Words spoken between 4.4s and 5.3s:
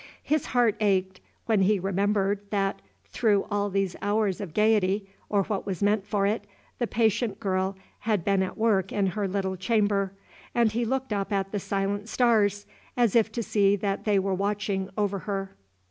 of gayety,